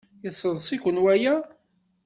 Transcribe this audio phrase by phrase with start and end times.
[0.23, 1.35] Yesseḍs-iken waya?